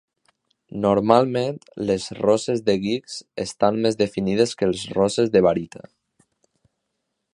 [0.85, 5.85] Normalment les roses de guix estan més definides que els roses de barita.